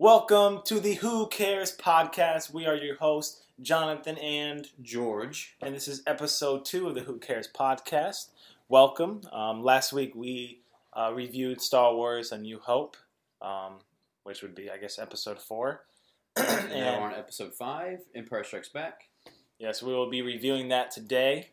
[0.00, 2.54] Welcome to the Who Cares podcast.
[2.54, 5.58] We are your hosts, Jonathan and George.
[5.60, 8.28] and this is episode two of the Who Cares podcast.
[8.70, 9.20] Welcome.
[9.30, 10.62] Um, last week we
[10.94, 12.96] uh, reviewed Star Wars: A New Hope,
[13.42, 13.80] um,
[14.22, 15.82] which would be, I guess, episode four.
[16.38, 19.02] And now we're on episode five, Empire Strikes Back.
[19.58, 21.50] yes, we will be reviewing that today.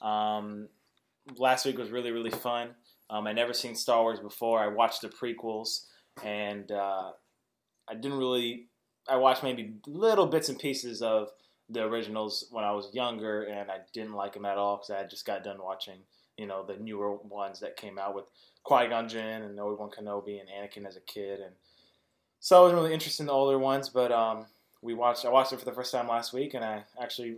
[0.00, 0.68] Um,
[1.36, 2.70] last week was really, really fun.
[3.10, 4.58] Um, I never seen Star Wars before.
[4.58, 5.84] I watched the prequels,
[6.24, 7.10] and uh,
[7.90, 8.66] I didn't really.
[9.08, 11.30] I watched maybe little bits and pieces of
[11.68, 14.98] the originals when I was younger, and I didn't like them at all because I
[14.98, 15.98] had just got done watching,
[16.36, 18.24] you know, the newer ones that came out with
[18.64, 21.54] Qui Gon Jinn and Obi Wan Kenobi and Anakin as a kid, and
[22.38, 23.88] so I wasn't really interested in the older ones.
[23.88, 24.46] But um,
[24.82, 25.24] we watched.
[25.24, 27.36] I watched it for the first time last week, and I actually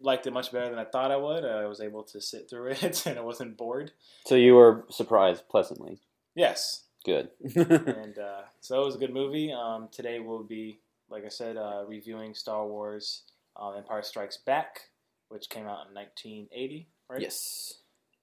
[0.00, 1.44] liked it much better than I thought I would.
[1.44, 3.92] I was able to sit through it, and I wasn't bored.
[4.26, 5.98] So you were surprised pleasantly.
[6.34, 7.30] Yes, Good.
[7.56, 9.52] and uh, so it was a good movie.
[9.52, 10.78] Um, today we'll be,
[11.10, 13.22] like I said, uh, reviewing Star Wars:
[13.60, 14.88] uh, Empire Strikes Back,
[15.28, 17.20] which came out in 1980, right?
[17.20, 17.74] Yes.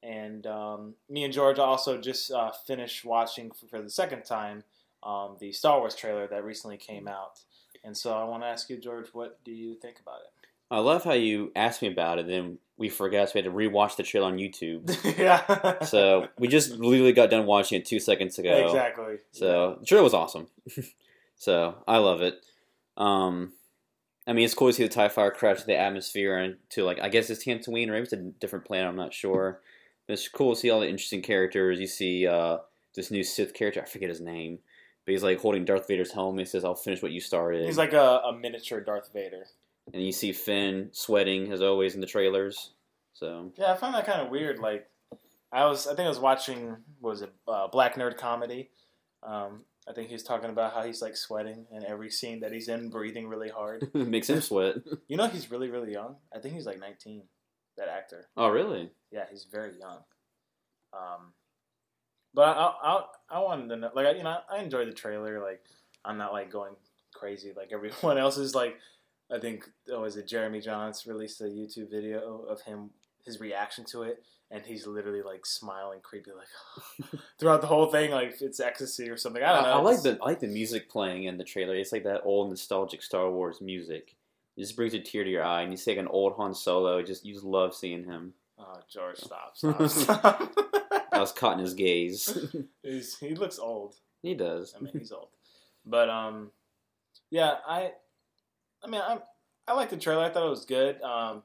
[0.02, 4.64] And um, me and George also just uh, finished watching for, for the second time
[5.04, 7.39] um, the Star Wars trailer that recently came out.
[7.84, 10.48] And so I want to ask you, George, what do you think about it?
[10.72, 13.56] I love how you asked me about it, then we forgot, so we had to
[13.56, 14.98] rewatch the trailer on YouTube.
[15.20, 15.84] yeah.
[15.84, 18.66] So we just literally got done watching it two seconds ago.
[18.66, 19.18] exactly.
[19.32, 20.48] So the trailer was awesome.
[21.36, 22.36] so I love it.
[22.96, 23.52] Um,
[24.26, 27.02] I mean, it's cool to see the Tie Fighter crash the atmosphere and to like
[27.02, 28.88] I guess it's Tatooine or maybe it's a different planet.
[28.88, 29.60] I'm not sure.
[30.08, 31.82] But it's cool to see all the interesting characters.
[31.82, 32.60] You see uh,
[32.96, 33.82] this new Sith character.
[33.82, 34.60] I forget his name,
[35.06, 36.48] but he's like holding Darth Vader's helmet.
[36.48, 39.46] He says, "I'll finish what you started." He's like a, a miniature Darth Vader.
[39.94, 42.72] And you see Finn sweating as always in the trailers.
[43.14, 44.59] So Yeah, I found that kind of weird.
[44.59, 44.88] Like,
[45.52, 48.70] I was, I think I was watching, what was it, uh, Black Nerd Comedy.
[49.23, 52.52] Um, I think he was talking about how he's like sweating in every scene that
[52.52, 53.90] he's in, breathing really hard.
[53.94, 54.76] makes him sweat.
[55.08, 56.17] You know, he's really, really young.
[56.34, 57.23] I think he's like 19.
[57.78, 58.28] That actor.
[58.38, 58.92] Oh, really?
[59.12, 60.00] Yeah, he's very young.
[60.94, 61.33] Um,
[62.33, 64.94] but I, I, I, I wanted to know, like, I- you know, I enjoyed the
[64.94, 65.42] trailer.
[65.42, 65.61] Like,
[66.06, 66.76] I'm not like going
[67.14, 68.54] crazy like everyone else is.
[68.54, 68.77] Like,
[69.32, 72.90] I think, oh, is it Jeremy Jahns released a YouTube video of him,
[73.26, 78.12] his reaction to it, and he's literally like smiling, creepy, like throughout the whole thing,
[78.12, 79.44] like it's ecstasy or something.
[79.44, 79.73] I don't know.
[79.73, 81.76] I like the I like the music playing in the trailer.
[81.76, 84.16] It's like that old nostalgic Star Wars music.
[84.58, 86.54] It just brings a tear to your eye, and you see like an old Han
[86.56, 87.02] Solo.
[87.04, 88.34] Just you just love seeing him.
[88.58, 90.54] Oh, George, stop, stop, stop.
[91.14, 92.38] I was caught in his gaze.
[92.84, 93.95] He's, he looks old.
[94.22, 94.73] he does.
[94.76, 95.30] I mean, he's old,
[95.86, 96.52] but um,
[97.30, 97.92] yeah, I,
[98.84, 99.20] I mean, I,
[99.67, 100.23] I like the trailer.
[100.23, 101.02] I thought it was good.
[101.02, 101.44] Um,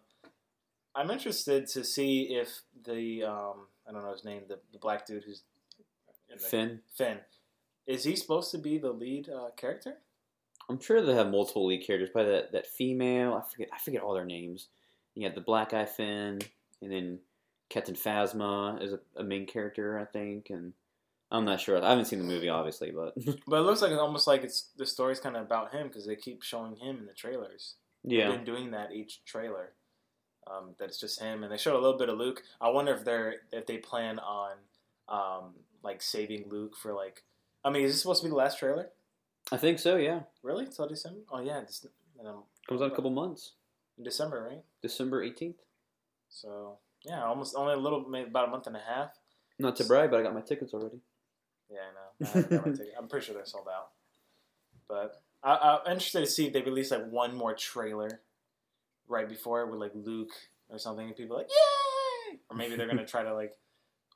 [0.95, 5.07] I'm interested to see if the um, I don't know his name, the, the black
[5.07, 5.43] dude who's
[6.39, 6.81] Finn.
[6.97, 7.19] Finn,
[7.87, 9.99] is he supposed to be the lead uh, character?
[10.69, 12.11] I'm sure they have multiple lead characters.
[12.11, 13.35] Probably that, that female.
[13.35, 13.69] I forget.
[13.73, 14.69] I forget all their names.
[15.15, 16.41] You got the black eye Finn,
[16.81, 17.19] and then
[17.69, 20.51] Captain Phasma is a, a main character, I think.
[20.51, 20.73] And
[21.35, 21.83] I'm not sure.
[21.83, 23.15] I haven't seen the movie, obviously, but
[23.47, 26.07] But it looks like it's almost like it's the story's kind of about him because
[26.07, 27.75] they keep showing him in the trailers.
[28.05, 28.31] They've yeah.
[28.31, 29.73] been doing that each trailer.
[30.47, 32.43] Um, that it's just him, and they showed a little bit of Luke.
[32.61, 34.53] I wonder if they're if they plan on
[35.09, 37.25] um, like saving Luke for like.
[37.65, 38.91] I mean, is this supposed to be the last trailer?
[39.51, 39.97] I think so.
[39.97, 40.21] Yeah.
[40.43, 40.67] Really?
[40.67, 41.21] Till December?
[41.33, 41.85] Oh yeah, this,
[42.25, 43.53] um, Comes out a couple months.
[43.99, 44.63] in December, right?
[44.83, 45.57] December 18th.
[46.29, 49.11] So yeah, almost only a little, maybe about a month and a half.
[49.59, 51.01] Not to brag, but I got my tickets already.
[51.71, 52.27] Yeah, I know.
[52.27, 52.95] I haven't got my ticket.
[52.99, 53.91] I'm pretty sure they're sold out.
[54.89, 58.21] But I, I'm interested to see if they release like one more trailer
[59.09, 60.33] right before it with like Luke
[60.69, 63.53] or something, and people are like yay, or maybe they're gonna try to like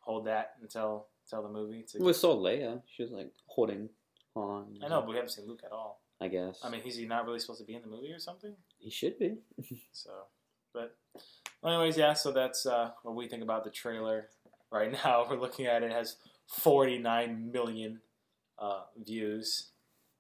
[0.00, 1.84] hold that until until the movie.
[1.92, 2.82] To, We saw Leia.
[2.86, 3.88] She was like holding
[4.34, 4.78] Han.
[4.84, 6.00] I know, but we haven't seen Luke at all.
[6.20, 6.60] I guess.
[6.64, 8.54] I mean, is he not really supposed to be in the movie or something?
[8.78, 9.38] he should be.
[9.92, 10.10] So,
[10.72, 10.96] but
[11.64, 12.12] anyways, yeah.
[12.12, 14.28] So that's uh, what we think about the trailer
[14.70, 15.26] right now.
[15.28, 16.16] We're looking at it, it has
[16.48, 18.00] 49 million
[18.58, 19.68] uh, views,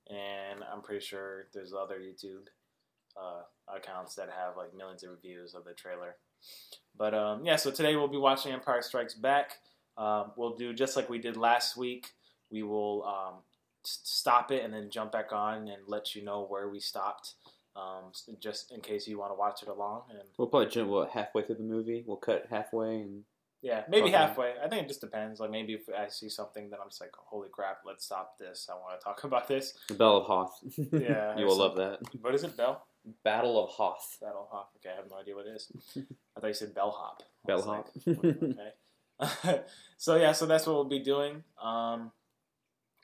[0.08, 2.46] and I'm pretty sure there's other YouTube
[3.20, 3.42] uh,
[3.74, 6.16] accounts that have like millions of views of the trailer.
[6.96, 9.52] But um, yeah, so today we'll be watching Empire Strikes Back.
[9.96, 12.12] Um, we'll do just like we did last week.
[12.50, 13.34] We will um,
[13.84, 17.34] stop it and then jump back on and let you know where we stopped,
[17.74, 20.02] um, just in case you want to watch it along.
[20.10, 22.04] And We'll probably jump what halfway through the movie.
[22.06, 23.24] We'll cut halfway and
[23.62, 24.16] yeah, maybe Okay.
[24.16, 24.54] halfway.
[24.62, 25.40] I think it just depends.
[25.40, 28.68] Like maybe if I see something that I'm just like, holy crap, let's stop this.
[28.70, 29.74] I want to talk about this.
[29.88, 30.58] the Bell of Hoth.
[30.92, 31.98] Yeah, you will love that.
[32.20, 32.86] What is it, Bell?
[33.24, 34.18] Battle of Hoth.
[34.20, 34.68] Battle of Hoth.
[34.76, 35.72] Okay, I have no idea what it is.
[36.36, 37.22] I thought you said bellhop.
[37.46, 37.88] Bellhop.
[38.06, 39.62] like, okay.
[39.96, 41.42] so yeah, so that's what we'll be doing.
[41.62, 42.12] Um,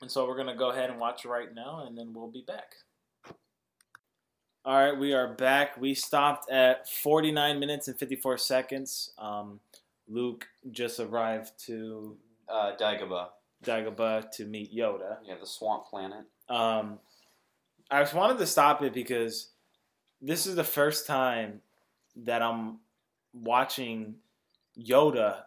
[0.01, 2.75] and so we're gonna go ahead and watch right now, and then we'll be back.
[4.63, 5.79] All right, we are back.
[5.79, 9.11] We stopped at 49 minutes and 54 seconds.
[9.17, 9.59] Um,
[10.07, 12.17] Luke just arrived to
[12.47, 13.29] Uh, Dagobah.
[13.63, 15.17] Dagobah to meet Yoda.
[15.23, 16.25] Yeah, the swamp planet.
[16.47, 16.99] Um,
[17.89, 19.49] I just wanted to stop it because
[20.21, 21.61] this is the first time
[22.17, 22.79] that I'm
[23.33, 24.15] watching
[24.77, 25.43] Yoda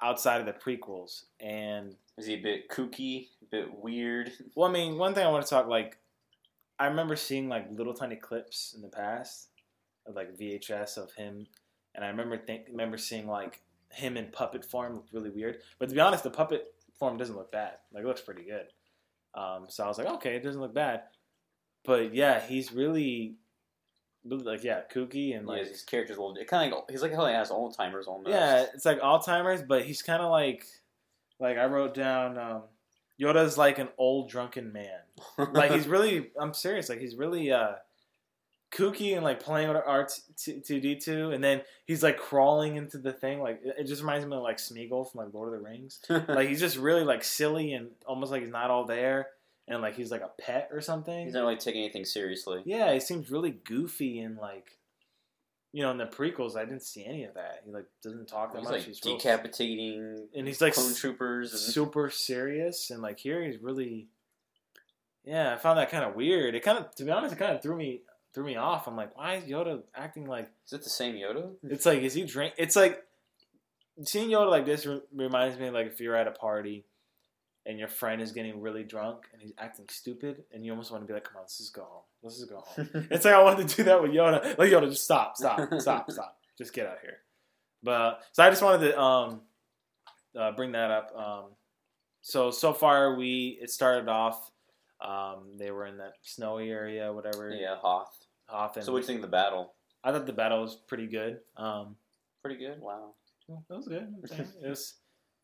[0.00, 1.24] outside of the prequels.
[1.38, 4.32] And, Is he a bit kooky, a bit weird?
[4.56, 5.98] well, I mean, one thing I want to talk like,
[6.78, 9.48] I remember seeing like little tiny clips in the past
[10.06, 11.46] of like VHS of him,
[11.94, 13.60] and I remember think remember seeing like
[13.90, 15.58] him in puppet form looked really weird.
[15.78, 17.74] But to be honest, the puppet form doesn't look bad.
[17.92, 18.66] Like it looks pretty good.
[19.34, 21.02] Um, so I was like, okay, it doesn't look bad.
[21.84, 23.36] But yeah, he's really,
[24.24, 26.36] really like yeah, kooky and Like, like his character's a little.
[26.44, 26.84] Kind of.
[26.90, 28.30] He's like how he has old timers almost.
[28.30, 30.64] yeah, it's like Alzheimer's, but he's kind of like
[31.38, 32.38] like I wrote down.
[32.38, 32.62] Um,
[33.20, 35.00] Yoda's like an old drunken man.
[35.52, 37.72] like he's really i'm serious like he's really uh
[38.72, 43.60] kooky and like playing with r2d2 and then he's like crawling into the thing like
[43.64, 46.60] it just reminds me of like smeagol from like lord of the rings like he's
[46.60, 49.26] just really like silly and almost like he's not all there
[49.66, 52.62] and like he's like a pet or something He's not really taking anything seriously.
[52.64, 54.78] yeah he seems really goofy and like
[55.72, 58.52] you know in the prequels i didn't see any of that he like doesn't talk
[58.52, 61.50] that He's much like he's real- decapitating and he's like clone troopers.
[61.52, 64.08] And, super serious and like here he's really
[65.24, 67.54] yeah i found that kind of weird it kind of to be honest it kind
[67.54, 68.02] of threw me
[68.34, 71.50] threw me off i'm like why is yoda acting like is it the same Yoda?
[71.64, 73.02] it's like is he drink it's like
[74.04, 76.84] seeing yoda like this re- reminds me like if you're at a party
[77.66, 81.02] and your friend is getting really drunk and he's acting stupid and you almost want
[81.02, 83.34] to be like come on let's just go home let's just go home it's like
[83.34, 84.58] I wanted to do that with Yoda.
[84.58, 86.36] Like Yoda, just stop, stop, stop, stop.
[86.58, 87.18] Just get out here.
[87.82, 89.40] But so I just wanted to um,
[90.38, 91.16] uh, bring that up.
[91.16, 91.44] Um,
[92.22, 94.50] so so far we it started off.
[95.02, 97.50] Um, they were in that snowy area, whatever.
[97.50, 98.26] yeah, Hoth.
[98.46, 99.74] Hoth and So what do you think of the battle?
[100.04, 101.40] I thought the battle was pretty good.
[101.56, 101.96] Um,
[102.42, 102.80] Pretty good.
[102.80, 103.10] Wow.
[103.68, 104.08] that was good.
[104.62, 104.94] It was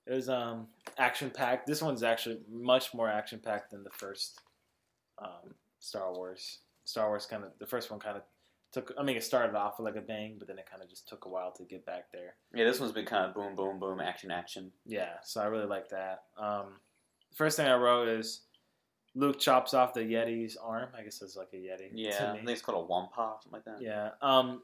[0.07, 0.69] it was um,
[0.99, 1.67] action packed.
[1.67, 4.41] This one's actually much more action packed than the first
[5.19, 6.61] um, Star Wars.
[6.85, 8.23] Star Wars kind of the first one kind of
[8.73, 8.93] took.
[8.99, 11.07] I mean, it started off with like a bang, but then it kind of just
[11.09, 12.35] took a while to get back there.
[12.55, 14.71] Yeah, this one's been kind of boom, boom, boom, action, action.
[14.87, 16.23] Yeah, so I really like that.
[16.39, 16.77] Um,
[17.31, 18.43] the first thing I wrote is
[19.17, 20.91] Luke chops off the Yeti's arm.
[20.97, 21.89] I guess it's like a Yeti.
[21.95, 23.83] Yeah, I think it's called a wampa, something like that.
[23.83, 24.11] Yeah.
[24.21, 24.63] Um,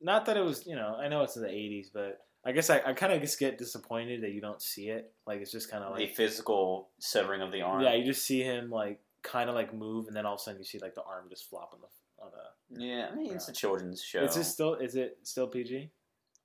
[0.00, 2.68] not that it was, you know, I know it's in the '80s, but I guess
[2.68, 5.12] I, I kind of just get disappointed that you don't see it.
[5.26, 7.80] Like it's just kind of like the physical severing of the arm.
[7.80, 10.42] yeah, you just see him like kind of like move, and then all of a
[10.42, 12.84] sudden you see like the arm just flop on the on the.
[12.84, 14.22] Yeah, I mean it's a children's show.
[14.22, 14.74] Is it still?
[14.74, 15.88] Is it still PG?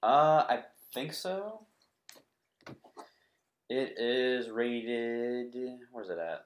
[0.02, 1.66] Uh, I think so.
[3.70, 5.54] It is rated.
[5.92, 6.46] Where's it at?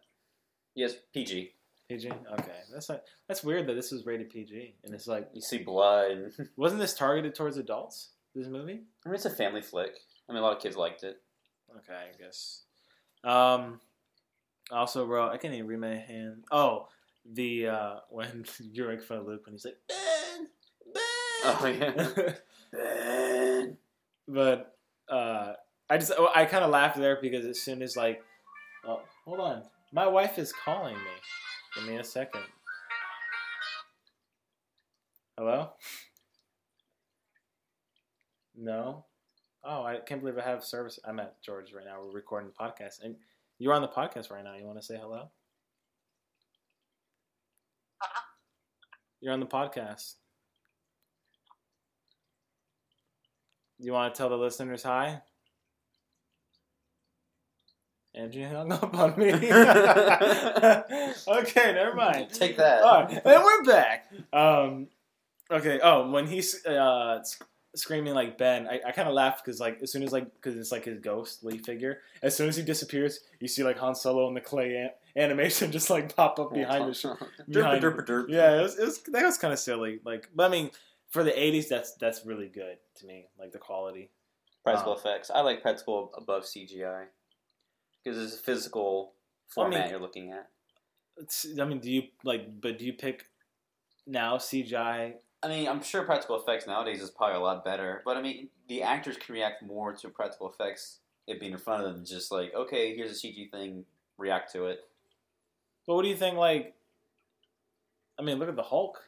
[0.75, 1.51] Yes, PG.
[1.89, 2.09] PG.
[2.09, 5.59] Okay, that's like that's weird that this was rated PG, and it's like You see
[5.59, 6.31] blood.
[6.55, 8.09] wasn't this targeted towards adults?
[8.35, 8.81] This movie?
[9.05, 9.93] I mean, it's a family flick.
[10.27, 11.21] I mean, a lot of kids liked it.
[11.77, 12.63] Okay, I guess.
[13.23, 13.79] Um,
[14.71, 15.29] also wrote.
[15.31, 16.45] I can't even read my hand.
[16.51, 16.87] Oh,
[17.31, 20.47] the uh when you're making fun of Luke when he's like Ben,
[20.93, 21.03] Ben.
[21.45, 22.33] Oh, yeah.
[22.73, 23.77] Ben.
[24.27, 24.75] but
[25.09, 25.53] uh,
[25.89, 28.23] I just I kind of laughed there because as soon as like,
[28.85, 31.11] oh, hold on, my wife is calling me.
[31.75, 32.41] Give me a second.
[35.37, 35.69] Hello.
[38.55, 39.05] No.
[39.63, 40.99] Oh, I can't believe I have service.
[41.07, 42.01] I'm at George right now.
[42.03, 43.15] We're recording the podcast, and
[43.59, 44.55] you're on the podcast right now.
[44.55, 45.29] You want to say hello?
[48.01, 48.21] Uh-huh.
[49.21, 50.15] You're on the podcast.
[53.79, 55.21] You want to tell the listeners hi?
[58.15, 59.33] Andrew hung up on me.
[59.33, 59.43] okay,
[61.73, 62.29] never mind.
[62.31, 62.83] Take that.
[62.83, 64.11] All right, and we're back.
[64.31, 64.87] Um,
[65.49, 65.79] okay.
[65.81, 67.23] Oh, when he's uh,
[67.75, 70.55] screaming like Ben, I, I kind of laughed because like as soon as like because
[70.57, 72.01] it's like his ghostly figure.
[72.21, 74.91] As soon as he disappears, you see like Han Solo and the clay an-
[75.21, 76.93] animation just like pop up behind the.
[76.93, 77.05] Sh-
[77.49, 78.25] behind- derp, derp, derp.
[78.29, 79.99] yeah, it was, it was that was kind of silly.
[80.05, 80.69] Like, but I mean,
[81.09, 83.25] for the '80s, that's that's really good to me.
[83.39, 84.11] Like the quality.
[84.63, 84.99] Practical Wow.
[84.99, 85.31] effects.
[85.33, 87.05] I like practical above CGI
[88.03, 89.13] because it's a physical
[89.47, 90.49] format mean- you're looking at.
[91.59, 92.59] I mean, do you like?
[92.59, 93.25] But do you pick
[94.07, 95.13] now CGI?
[95.43, 98.47] I mean, I'm sure practical effects nowadays is probably a lot better, but I mean,
[98.69, 102.05] the actors can react more to practical effects it being in front of them than
[102.05, 103.85] just like, okay, here's a CG thing,
[104.17, 104.79] react to it.
[105.85, 106.37] But what do you think?
[106.37, 106.73] Like,
[108.17, 108.99] I mean, look at the Hulk.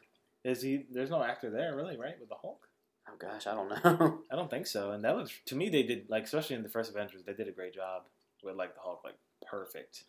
[0.44, 0.86] Is he?
[0.92, 2.20] There's no actor there, really, right?
[2.20, 2.68] With the Hulk,
[3.10, 4.20] Oh gosh, I don't know.
[4.32, 4.92] I don't think so.
[4.92, 7.48] And that was to me, they did like, especially in the first Avengers, they did
[7.48, 8.04] a great job
[8.46, 9.18] with like the Hulk, like
[9.50, 10.04] perfect.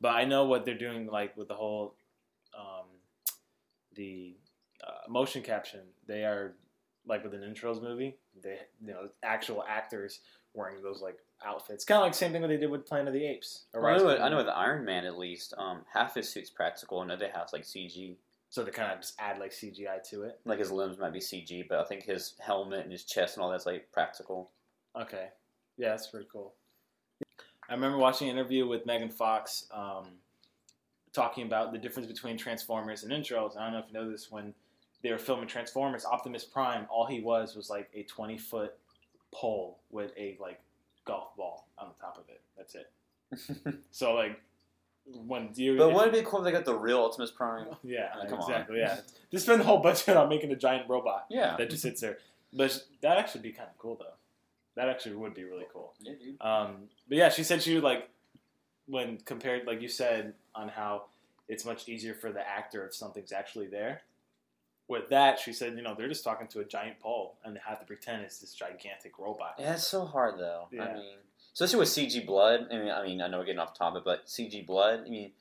[0.00, 1.94] But I know what they're doing, like with the whole,
[2.58, 2.86] um,
[3.94, 4.34] the
[4.82, 6.54] uh, motion capture, they are
[7.06, 8.16] like with an intros movie.
[8.42, 10.20] They you know actual actors
[10.54, 13.14] wearing those like outfits, kind of like same thing what they did with Planet of
[13.14, 13.64] the Apes.
[13.72, 16.28] or Well, I know, with, I know with Iron Man at least, um, half his
[16.28, 18.16] suit's practical, and other half's like CG.
[18.50, 20.38] So they kind of just add like CGI to it.
[20.44, 23.42] Like his limbs might be CG, but I think his helmet and his chest and
[23.44, 24.50] all that's like practical.
[25.00, 25.28] Okay,
[25.76, 26.54] yeah, that's pretty cool.
[27.68, 30.04] I remember watching an interview with Megan Fox um,
[31.12, 33.56] talking about the difference between Transformers and intros.
[33.56, 34.52] I don't know if you know this when
[35.02, 38.74] they were filming Transformers, Optimus Prime, all he was was like a twenty foot
[39.32, 40.60] pole with a like
[41.04, 42.40] golf ball on the top of it.
[42.56, 43.74] That's it.
[43.90, 44.40] So like
[45.06, 47.66] when you But wouldn't it be cool if they got the real Optimus Prime?
[47.84, 48.50] yeah, mean, come on.
[48.50, 48.78] exactly.
[48.78, 51.56] Yeah, they spend the whole budget on making a giant robot Yeah.
[51.58, 52.18] that just sits there.
[52.52, 54.14] But that actually be kind of cool though.
[54.76, 55.94] That actually would be really cool.
[56.00, 56.40] Yeah, dude.
[56.40, 58.08] Um, but yeah, she said she would like
[58.86, 61.04] when compared, like you said, on how
[61.48, 64.02] it's much easier for the actor if something's actually there.
[64.88, 67.60] With that, she said, you know, they're just talking to a giant pole, and they
[67.66, 69.54] have to pretend it's this gigantic robot.
[69.58, 70.68] Yeah, it's so hard though.
[70.72, 70.94] I Yeah.
[70.94, 71.16] mean,
[71.54, 72.66] especially with CG blood.
[72.70, 75.04] I mean, I mean, I know we're getting off topic, but CG blood.
[75.06, 75.32] I mean,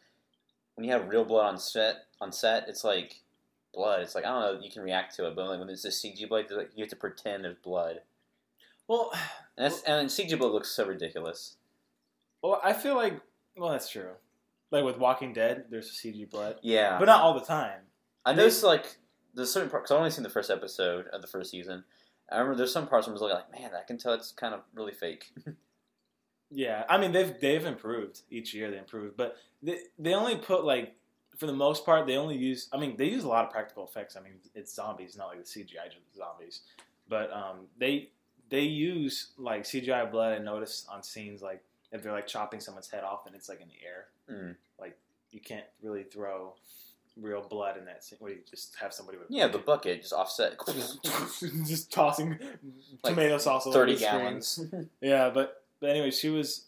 [0.76, 3.20] when you have real blood on set, on set, it's like
[3.74, 4.02] blood.
[4.02, 5.90] It's like I don't know, you can react to it, but like when it's a
[5.90, 8.02] CG blood, you have to pretend there's blood,
[8.88, 9.12] Well,
[9.58, 11.56] and, that's, and CG blood looks so ridiculous.
[12.42, 13.20] well, I feel like,
[13.56, 14.10] well, that's true.
[14.72, 17.80] Like with Walking Dead, there's CG blood, Yeah, but not all the time.
[18.26, 18.98] I noticed like
[19.34, 19.90] there's certain parts.
[19.92, 21.84] I only seen the first episode of the first season.
[22.32, 24.32] I remember there's some parts where I was looking like, man, I can tell it's
[24.32, 25.32] kind of really fake.
[26.56, 28.70] Yeah, I mean they've they've improved each year.
[28.70, 30.96] They improve, but they they only put like
[31.36, 32.70] for the most part they only use.
[32.72, 34.16] I mean they use a lot of practical effects.
[34.16, 36.62] I mean it's zombies, not like the CGI zombies,
[37.10, 38.10] but um, they
[38.50, 40.34] they use like CGI blood.
[40.34, 43.62] I notice on scenes like if they're like chopping someone's head off and it's like
[43.62, 44.56] in the air, Mm.
[44.80, 44.98] like
[45.32, 46.54] you can't really throw
[47.22, 50.14] real blood in that scene where you just have somebody with Yeah, the bucket just
[50.14, 50.54] offset
[51.68, 52.40] just tossing
[53.04, 54.60] Like tomato sauce all over thirty the gallons.
[55.02, 56.66] Yeah, but but anyway, she was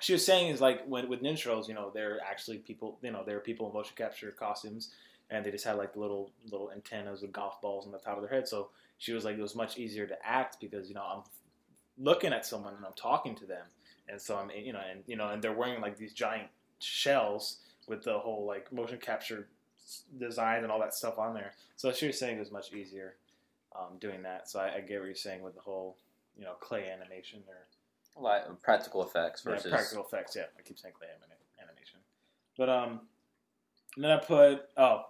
[0.00, 3.10] she was saying is like when with ninja you know, there are actually people, you
[3.12, 4.90] know, there are people in motion capture costumes,
[5.30, 8.16] and they just had like the little little antennas with golf balls on the top
[8.16, 8.48] of their head.
[8.48, 11.22] So she was like, it was much easier to act because you know I'm
[11.98, 13.66] looking at someone and I'm talking to them,
[14.08, 16.48] and so I'm you know and you know and they're wearing like these giant
[16.78, 19.48] shells with the whole like motion capture
[20.18, 21.52] design and all that stuff on there.
[21.76, 23.16] So she was saying it was much easier
[23.76, 24.48] um, doing that.
[24.48, 25.96] So I, I get what you're saying with the whole
[26.36, 30.36] you know clay animation or like practical effects yeah, versus practical effects.
[30.36, 31.98] Yeah, I keep saying clay animation.
[32.56, 33.00] But um,
[33.96, 35.02] and then I put oh,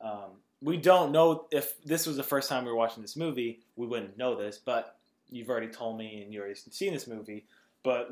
[0.00, 0.30] um,
[0.62, 3.60] we don't know if this was the first time we were watching this movie.
[3.76, 4.96] We wouldn't know this, but
[5.28, 7.44] you've already told me and you already seen this movie.
[7.82, 8.10] But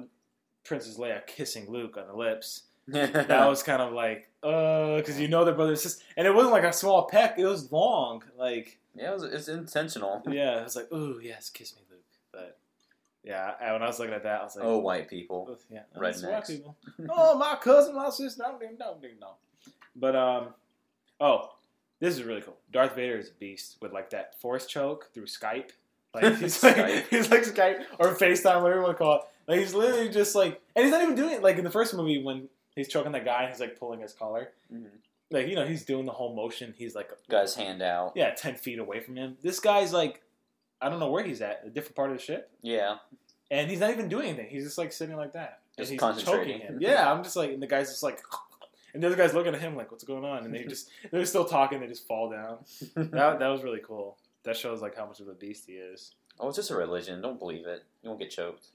[0.64, 2.62] Princess Leia kissing Luke on the lips.
[2.86, 6.34] That was kind of like, uh, because you know their brother and sister, and it
[6.34, 8.22] wasn't like a small peck; it was long.
[8.36, 10.22] Like, yeah, it was, it's intentional.
[10.30, 12.00] yeah, it was like, ooh, yes, kiss me, Luke.
[12.30, 12.58] But
[13.22, 15.58] yeah, I, when I was looking at that, I was like, Oh, white people.
[15.70, 16.30] Yeah, Rednecks.
[16.30, 16.76] white people.
[17.08, 19.30] oh, my cousin, my sister, ding, no, ding, no.
[19.96, 20.48] But um,
[21.22, 21.52] oh,
[22.00, 22.56] this is really cool.
[22.72, 25.70] Darth Vader is a beast with like that force choke through Skype.
[26.14, 27.04] Like he's like Skype.
[27.10, 29.22] he's like Skype or FaceTime, whatever you want to call it.
[29.48, 31.42] Like he's literally just like, and he's not even doing it.
[31.42, 34.50] Like in the first movie when he's choking that guy, he's like pulling his collar.
[34.72, 34.86] Mhm.
[35.32, 36.72] Like you know, he's doing the whole motion.
[36.78, 38.12] He's like, guy's hand out.
[38.14, 39.36] yeah, ten feet away from him.
[39.42, 40.22] This guy's like,
[40.80, 42.48] I don't know where he's at, a different part of the ship.
[42.62, 42.98] Yeah.
[43.50, 44.50] And he's not even doing anything.
[44.50, 45.62] He's just like sitting like that.
[45.76, 46.78] Just and he's choking him.
[46.80, 48.20] Yeah, I'm just like, and the guy's just like,
[48.94, 50.44] and the other guy's looking at him like, what's going on?
[50.44, 51.80] And they just, they're still talking.
[51.80, 52.58] They just fall down.
[52.94, 54.16] That, that was really cool.
[54.44, 56.14] That shows like how much of a beast he is.
[56.38, 57.20] oh, it's just a religion.
[57.20, 57.84] Don't believe it.
[58.02, 58.68] You won't get choked.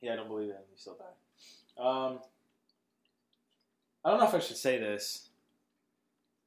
[0.00, 0.66] Yeah, I don't believe it.
[0.70, 1.84] He still died.
[1.84, 2.20] Um,
[4.04, 5.28] I don't know if I should say this.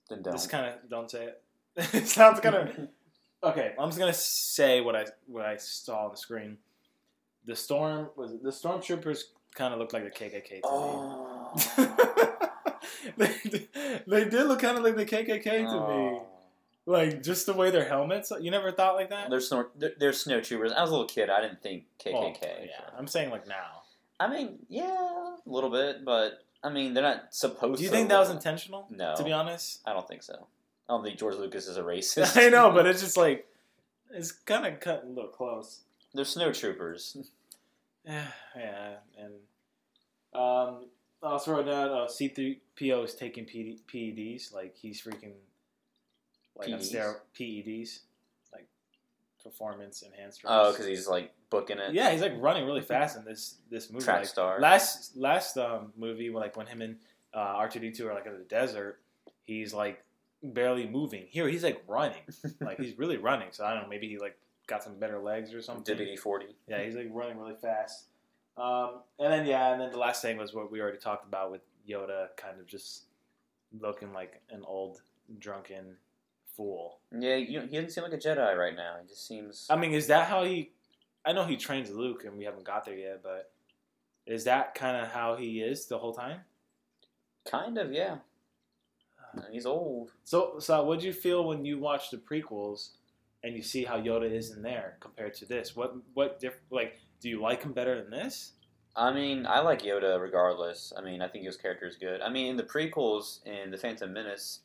[0.09, 0.33] Then don't.
[0.33, 1.41] This kind of don't say it.
[1.93, 2.87] it sounds kind of
[3.43, 3.73] okay.
[3.79, 6.57] I'm just gonna say what I what I saw on the screen.
[7.45, 9.21] The storm was the stormtroopers
[9.55, 11.53] kind of looked like the KKK to oh.
[11.77, 12.44] me.
[13.17, 13.67] they, did-
[14.07, 15.69] they did look kind of like the KKK to me.
[15.71, 16.25] Oh.
[16.87, 18.31] Like just the way their helmets.
[18.39, 19.29] You never thought like that?
[19.29, 20.71] They're, snor- they're, they're snow troopers.
[20.71, 21.29] I was a little kid.
[21.31, 22.13] I didn't think KKK.
[22.13, 23.81] Well, yeah, I'm saying like now.
[24.19, 24.85] I mean, yeah,
[25.45, 27.73] a little bit, but I mean, they're not supposed.
[27.73, 27.77] To.
[27.77, 28.87] Do you to think that was intentional?
[28.89, 29.15] No.
[29.15, 30.47] To be honest, I don't think so.
[30.87, 32.37] I don't think George Lucas is a racist.
[32.41, 33.47] I know, but it's just like
[34.11, 35.79] it's kind of cutting a little close.
[36.13, 37.17] they're snow troopers.
[38.07, 39.33] Yeah, yeah, and
[40.39, 40.85] um,
[41.25, 45.33] I also wrote down uh, C3PO is taking PD, PEDs, like he's freaking
[46.55, 46.93] like on PEDs?
[46.93, 47.99] stero- PEDs,
[48.53, 48.67] like
[49.43, 50.41] performance enhanced.
[50.45, 51.93] Oh, because he's like booking it.
[51.93, 54.05] yeah, he's like running really fast in this this movie.
[54.05, 54.59] Track like, star.
[54.59, 56.97] Last last um, movie, when, like when him and
[57.33, 58.99] uh, R two D two are like in the desert,
[59.43, 60.03] he's like
[60.43, 61.25] barely moving.
[61.27, 62.21] Here he's like running,
[62.61, 63.47] like he's really running.
[63.49, 65.95] So I don't know, maybe he like got some better legs or something.
[65.95, 66.55] WD forty.
[66.67, 68.09] Yeah, he's like running really fast.
[68.57, 71.51] Um, and then yeah, and then the last thing was what we already talked about
[71.51, 73.03] with Yoda, kind of just
[73.79, 75.01] looking like an old
[75.39, 75.97] drunken
[76.55, 76.99] fool.
[77.17, 78.95] Yeah, you, he doesn't seem like a Jedi right now.
[79.01, 79.67] He just seems.
[79.69, 80.71] I mean, is that how he?
[81.25, 83.51] I know he trains Luke, and we haven't got there yet, but
[84.25, 86.41] is that kind of how he is the whole time?
[87.49, 88.17] Kind of, yeah.
[89.51, 90.11] He's old.
[90.23, 92.89] So, so what do you feel when you watch the prequels
[93.43, 95.75] and you see how Yoda is in there compared to this?
[95.75, 98.51] What, what diff- like, do you like him better than this?
[98.95, 100.93] I mean, I like Yoda regardless.
[100.95, 102.21] I mean, I think his character is good.
[102.21, 104.59] I mean, in the prequels, in The Phantom Menace,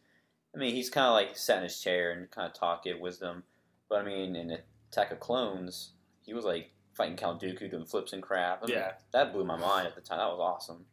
[0.55, 3.01] I mean, he's kind of like sat in his chair and kind of talk, give
[3.01, 3.45] wisdom.
[3.89, 4.59] But I mean, in
[4.93, 8.63] Attack of Clones, he was like fighting Count Dooku, doing flips and crap.
[8.63, 8.93] I mean, Yeah.
[9.13, 10.19] that blew my mind at the time.
[10.19, 10.85] That was awesome.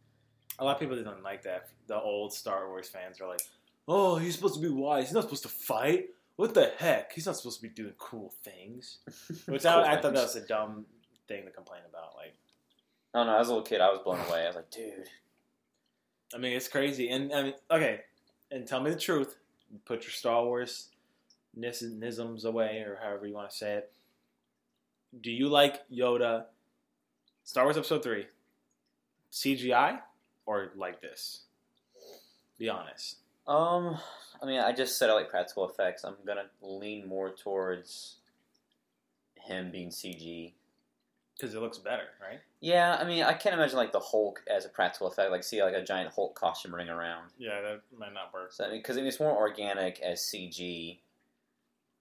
[0.59, 1.67] A lot of people didn't like that.
[1.87, 3.41] The old Star Wars fans are like,
[3.89, 5.07] "Oh, he's supposed to be wise.
[5.07, 6.11] He's not supposed to fight.
[6.37, 7.11] What the heck?
[7.11, 8.99] He's not supposed to be doing cool things."
[9.47, 10.85] Which Cool I, I thought that was a dumb
[11.27, 12.15] thing to complain about.
[12.15, 12.33] Like,
[13.13, 13.39] I don't know.
[13.39, 14.43] As a little kid, I was blown away.
[14.43, 15.07] I was like, dude.
[16.33, 17.09] I mean, it's crazy.
[17.09, 18.01] And I mean, okay,
[18.51, 19.37] and tell me the truth.
[19.85, 20.89] Put your Star Wars
[21.55, 23.91] nis- nisms away, or however you want to say it.
[25.19, 26.45] Do you like Yoda,
[27.43, 28.27] Star Wars Episode Three,
[29.31, 29.99] CGI,
[30.45, 31.41] or like this?
[32.57, 33.17] Be honest.
[33.47, 33.97] Um,
[34.41, 36.03] I mean, I just said I like practical effects.
[36.03, 38.17] I'm gonna lean more towards
[39.35, 40.53] him being CG.
[41.37, 42.39] Because it looks better, right?
[42.61, 45.29] Yeah, I mean, I can't imagine like the Hulk as a practical effect.
[45.29, 47.29] Like, see like a giant Hulk costume ring around.
[47.37, 48.53] Yeah, that might not work.
[48.53, 50.97] So I mean, because it's more organic as CG,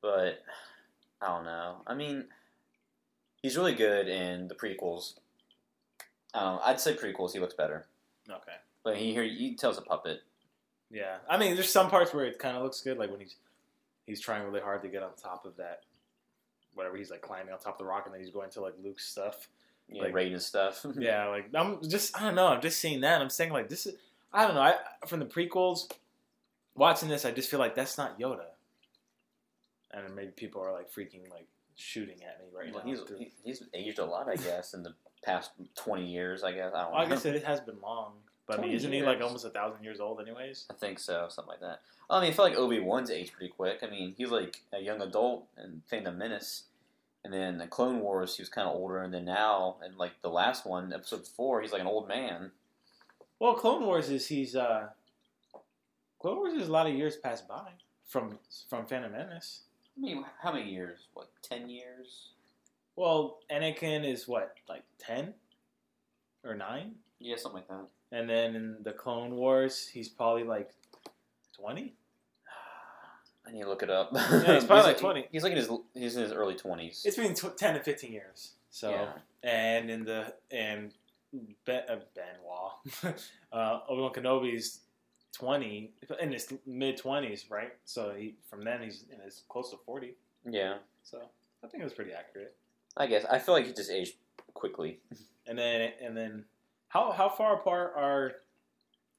[0.00, 0.42] but
[1.20, 1.82] I don't know.
[1.86, 2.24] I mean,
[3.42, 5.14] he's really good in the prequels.
[6.32, 7.32] Um, I'd say prequels.
[7.32, 7.86] He looks better,
[8.30, 8.56] Okay.
[8.84, 10.22] but he here he tells a puppet.
[10.90, 13.36] Yeah, I mean, there's some parts where it kind of looks good, like when he's
[14.06, 15.80] he's trying really hard to get on top of that,
[16.76, 18.74] whatever he's like climbing on top of the rock, and then he's going to like
[18.82, 19.48] Luke's stuff.
[19.88, 20.84] You Like- Raiden stuff.
[20.98, 22.46] yeah, like I'm just I don't know.
[22.46, 23.20] I'm just seeing that.
[23.20, 23.96] I'm saying like this is
[24.32, 24.62] I don't know.
[24.62, 25.90] I from the prequels,
[26.74, 28.44] watching this, I just feel like that's not Yoda.
[29.92, 32.90] And maybe people are like freaking like shooting at me right Well, now.
[33.14, 36.42] he's he's aged a lot, I guess, in the past twenty years.
[36.44, 37.10] I guess I don't Well, I know.
[37.10, 38.14] guess it has been long,
[38.46, 40.66] but I mean, isn't he like almost a thousand years old, anyways?
[40.70, 41.80] I think so, something like that.
[42.08, 43.80] I mean, I feel like Obi Wan's aged pretty quick.
[43.82, 46.64] I mean, he's like a young adult in Phantom Menace,
[47.24, 50.12] and then the Clone Wars, he was kind of older, and then now, and like
[50.22, 52.52] the last one, Episode Four, he's like an old man.
[53.40, 54.88] Well, Clone Wars is he's uh,
[56.20, 57.68] Clone Wars is a lot of years passed by
[58.06, 58.38] from
[58.70, 59.62] from Phantom Menace.
[59.96, 61.08] I mean, how many years?
[61.14, 62.28] What, ten years?
[62.94, 65.34] Well, Anakin is what like ten
[66.44, 67.86] or nine, Yeah, something like that.
[68.16, 70.70] And then in the Clone Wars, he's probably like
[71.54, 71.94] twenty.
[73.46, 74.10] I need to look it up.
[74.12, 75.28] Yeah, he's probably like 20.
[75.30, 77.02] He's like in his he's in his early twenties.
[77.04, 78.52] It's between tw- ten and fifteen years.
[78.70, 79.12] So, Yeah.
[79.48, 80.92] and in the and
[81.64, 83.14] Ben, uh, Benoit,
[83.52, 84.80] uh, Obi Wan Kenobi's
[85.32, 87.72] twenty in his mid twenties, right?
[87.84, 90.14] So he from then he's in his close to forty.
[90.48, 91.18] Yeah, So
[91.64, 92.54] I think it was pretty accurate.
[92.96, 94.14] I guess I feel like he just aged
[94.54, 94.98] quickly.
[95.46, 96.44] And then and then
[96.88, 98.32] how how far apart are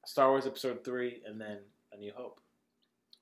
[0.06, 1.58] Star Wars Episode three and then
[1.92, 2.40] A New Hope?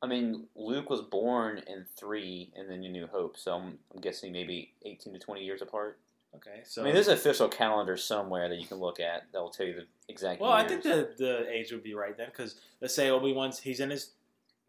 [0.03, 4.01] I mean, Luke was born in three, and then A New Hope, so I'm, I'm
[4.01, 5.99] guessing maybe eighteen to twenty years apart.
[6.35, 9.41] Okay, so I mean, there's an official calendar somewhere that you can look at that
[9.41, 10.41] will tell you the exact.
[10.41, 13.59] well, I think the the age would be right then because let's say Obi Wan's
[13.59, 14.11] he's in his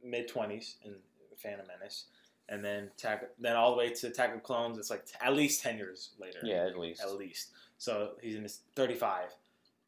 [0.03, 0.95] mid twenties in
[1.35, 2.05] Phantom Menace,
[2.47, 5.35] and then Attack, then all the way to Attack of Clones, it's like t- at
[5.35, 6.39] least ten years later.
[6.41, 7.49] yeah, at least at least.
[7.77, 9.35] So he's in his thirty five,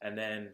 [0.01, 0.49] and then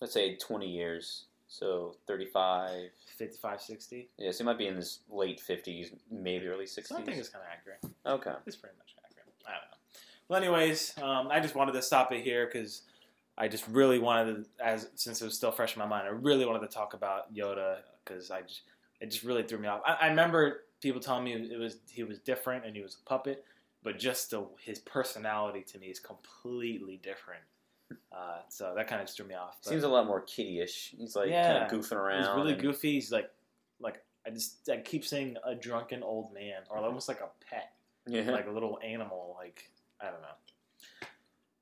[0.00, 1.24] let's say twenty years.
[1.48, 2.90] So thirty-five.
[3.18, 4.08] 55, 60.
[4.18, 6.96] Yeah, so he might be in his late fifties, maybe early So sixties.
[6.96, 7.94] I think it's kind of accurate.
[8.06, 8.36] okay.
[8.46, 9.28] It's pretty much accurate.
[9.46, 9.76] I don't know.
[10.28, 12.82] Well, anyways, um, I just wanted to stop it here because
[13.38, 16.10] I just really wanted to, as since it was still fresh in my mind, I
[16.10, 18.62] really wanted to talk about Yoda because I just
[19.00, 19.82] it just really threw me off.
[19.86, 23.08] I, I remember people telling me it was he was different and he was a
[23.08, 23.44] puppet,
[23.84, 27.42] but just the, his personality to me is completely different.
[28.12, 29.58] Uh, so that kind of just threw me off.
[29.62, 30.94] But Seems a lot more kiddie-ish.
[30.98, 31.52] He's like Yeah.
[31.60, 32.18] kind of goofing around.
[32.24, 32.92] he's really and- goofy.
[32.92, 33.30] He's like
[33.80, 37.72] like I just I keep saying a drunken old man or almost like a pet.
[38.06, 38.30] Yeah.
[38.30, 39.36] like a little animal.
[39.38, 41.08] Like I don't know.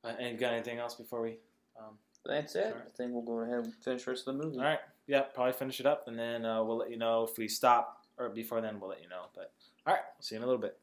[0.05, 1.37] Uh, and got anything else before we?
[1.79, 2.71] Um, That's it.
[2.71, 2.75] Sorry.
[2.87, 4.57] I think we'll go ahead and finish the rest of the movie.
[4.59, 7.37] all right, yeah, probably finish it up, and then uh, we'll let you know if
[7.37, 8.81] we stop or before then.
[8.81, 9.25] We'll let you know.
[9.35, 9.53] But
[9.87, 10.79] all right, see you in a little bit.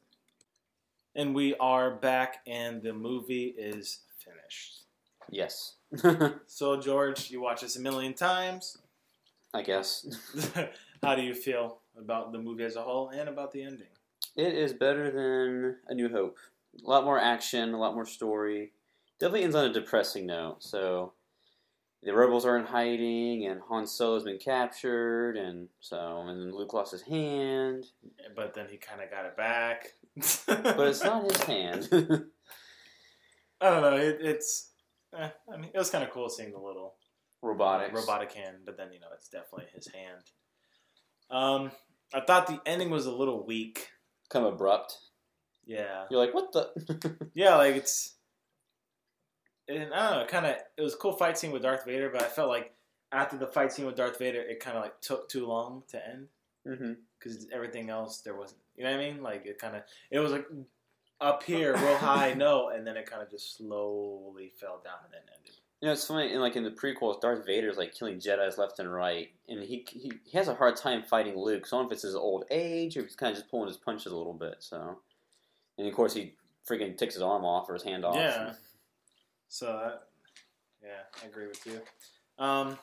[1.16, 4.82] And we are back, and the movie is finished.
[5.30, 5.74] Yes.
[6.46, 8.76] So George, you watch this a million times.
[9.54, 10.06] I guess
[11.02, 13.86] How do you feel about the movie as a whole and about the ending?
[14.36, 16.36] it is better than A New Hope.
[16.84, 18.72] A lot more action, a lot more story.
[19.18, 20.56] Definitely ends on a depressing note.
[20.62, 21.12] So
[22.02, 26.72] the rebels are in hiding, and Han Solo's been captured, and so and then Luke
[26.74, 27.86] lost his hand,
[28.36, 29.94] But then he kind of got it back.
[30.46, 31.88] but it's not his hand.
[33.60, 33.96] I don't know.
[33.96, 34.70] It, it's.
[35.18, 36.94] Eh, I mean, it was kind of cool seeing the little
[37.42, 37.94] Robotics.
[37.94, 40.22] robotic hand, but then you know it's definitely his hand.
[41.30, 41.70] Um,
[42.14, 43.88] I thought the ending was a little weak.
[44.30, 44.96] Kind of abrupt.
[45.66, 47.28] Yeah, You're like, what the?
[47.34, 48.14] yeah, like it's.
[49.68, 50.56] And I don't know, kind of.
[50.76, 52.72] It was a cool fight scene with Darth Vader, but I felt like
[53.12, 56.00] after the fight scene with Darth Vader, it kind of like took too long to
[56.08, 56.28] end
[57.18, 58.60] because everything else there wasn't.
[58.76, 59.22] You know what I mean?
[59.22, 59.82] Like it kind of.
[60.10, 60.46] It was like
[61.20, 65.12] up here, real high no, and then it kind of just slowly fell down and
[65.12, 65.54] then ended.
[65.80, 66.32] You know, it's funny.
[66.32, 69.86] In like in the prequels, Darth Vader's like killing Jedi's left and right, and he,
[69.90, 71.66] he he has a hard time fighting Luke.
[71.66, 73.50] So I don't know if it's his old age or if he's kind of just
[73.50, 74.56] pulling his punches a little bit.
[74.58, 74.98] So,
[75.76, 76.34] and of course he
[76.68, 78.16] freaking takes his arm off or his hand off.
[78.16, 78.52] Yeah.
[79.48, 80.02] So that,
[80.82, 81.80] yeah, I agree with you.
[82.44, 82.78] Um,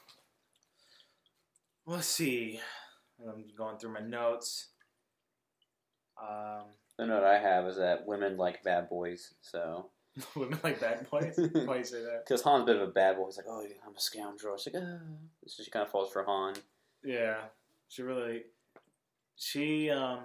[1.86, 2.60] let's see.
[3.26, 4.68] I'm going through my notes.
[6.22, 6.64] Um,
[6.98, 9.34] The note I have is that women like bad boys.
[9.42, 9.88] So,
[10.36, 11.38] women like bad boys.
[11.66, 12.24] Why you say that?
[12.26, 14.58] because Han's a bit of a bad boy, he's like, oh, I'm a scoundrel.
[14.58, 15.00] She's like, ah.
[15.48, 16.56] So she kind of falls for Han.
[17.04, 17.38] Yeah,
[17.88, 18.44] she really.
[19.36, 20.20] She um.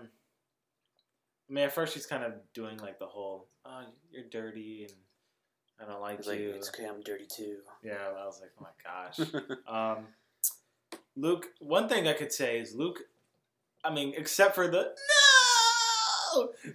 [1.49, 4.95] I mean, at first she's kind of doing like the whole, "Oh, you're dirty," and
[5.81, 6.51] I don't like you.
[6.51, 7.57] it's okay, I'm dirty too.
[7.83, 9.31] Yeah, I was like, oh my gosh.
[9.69, 10.07] Um,
[11.17, 11.49] Luke.
[11.59, 13.01] One thing I could say is Luke.
[13.85, 15.30] I mean, except for the no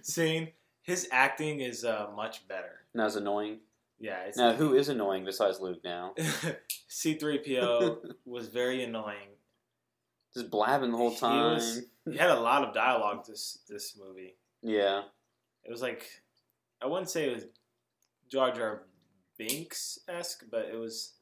[0.06, 0.48] scene,
[0.82, 2.80] his acting is uh, much better.
[2.94, 3.58] Not as annoying.
[3.98, 6.14] Yeah, it's Now, who is annoying besides Luke now?
[6.88, 9.30] C three PO was very annoying.
[10.34, 11.54] Just blabbing the whole He time.
[11.54, 14.36] was- He had a lot of dialogue this this movie.
[14.62, 15.02] Yeah.
[15.64, 16.06] It was like
[16.82, 17.44] I wouldn't say it was
[18.30, 18.82] Jar Jar
[19.38, 21.14] Binks esque, but it was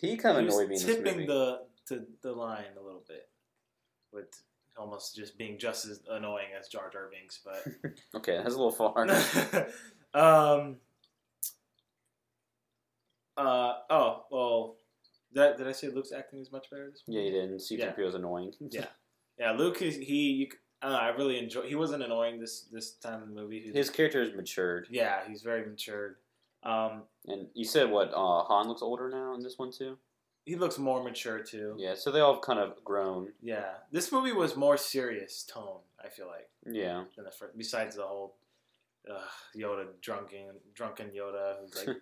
[0.00, 3.28] He kind of he annoyed me tipping the to the line a little bit
[4.12, 4.42] with
[4.78, 8.70] almost just being just as annoying as Jar Jar Binks, but Okay, that's a little
[8.72, 9.04] far.
[10.14, 10.76] um
[13.36, 14.76] uh oh well
[15.32, 17.50] that did I say Luke's acting is much better this yeah, he did.
[17.50, 18.52] And C-3PO is annoying.
[18.70, 18.86] Yeah.
[19.38, 22.62] yeah Luke is he you, c- I, know, I really enjoy he wasn't annoying this
[22.72, 24.88] this time in the movie He was- His character is matured.
[24.90, 26.16] yeah he's very matured
[26.62, 28.12] um And you said what?
[28.14, 29.98] Uh, Han looks older now in this one too.
[30.46, 33.32] He looks more mature too Yeah, so they all have kind of grown.
[33.42, 37.58] yeah this movie was more serious tone I feel like Yeah, than the first.
[37.58, 38.36] Besides the whole
[39.10, 39.18] uh,
[39.56, 41.96] Yoda drunken drunken Yoda who's like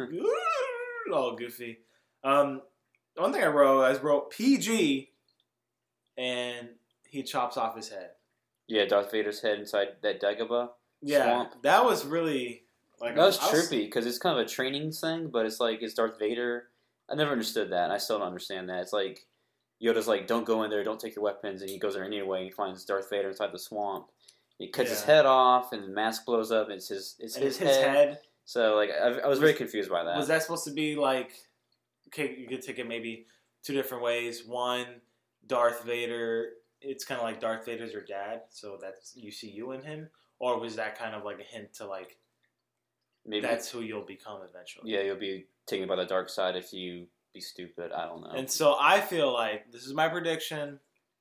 [1.13, 1.79] all goofy.
[2.23, 2.63] Um,
[3.17, 5.11] one thing I wrote, I wrote PG,
[6.17, 6.69] and
[7.09, 8.11] he chops off his head.
[8.69, 8.87] yeah.
[8.87, 10.71] Darth Vader's head inside that Dagobah.
[11.03, 11.63] Yeah, Swamp.
[11.63, 12.63] that was really
[13.01, 15.83] like That was I trippy because it's kind of a training thing, but it's like
[15.83, 16.69] it's Darth Vader.
[17.11, 17.85] I never understood that.
[17.85, 18.81] and I still don't understand that.
[18.81, 19.27] It's like
[19.83, 20.83] Yoda's like, "Don't go in there.
[20.85, 22.38] Don't take your weapons," and he goes there anyway.
[22.38, 24.07] And he finds Darth Vader inside the swamp.
[24.59, 26.67] He cuts his head off, and the mask blows up.
[26.69, 27.88] And it's his, it's And his, his, head.
[27.95, 28.19] head.
[28.45, 30.17] So like, I, I was very confused by that.
[30.17, 31.33] Was that supposed to be like?
[32.09, 33.27] Okay, you could take it maybe
[33.64, 34.45] two different ways.
[34.47, 34.87] One,
[35.47, 36.51] Darth Vader.
[36.81, 40.09] It's kind of like Darth Vader's your dad, so that's you see you in him,
[40.38, 42.19] or was that kind of like a hint to like
[43.27, 44.93] Maybe that's who you'll become eventually?
[44.93, 47.90] yeah, you'll be taken by the dark side if you be stupid.
[47.92, 48.31] I don't know.
[48.31, 50.61] And so I feel like this is my prediction.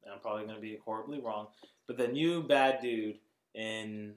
[0.03, 1.47] and I'm probably going to be horribly wrong,
[1.87, 3.17] but the new bad dude
[3.55, 4.13] in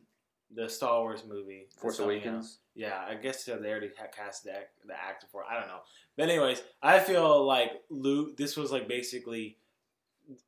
[0.55, 2.59] the Star Wars movie, Force coming out- Awakens.
[2.75, 4.53] Yeah, I guess they already cast the,
[4.87, 5.41] the actor for.
[5.43, 5.47] it.
[5.51, 5.81] I don't know,
[6.17, 8.37] but anyways, I feel like Luke.
[8.37, 9.57] This was like basically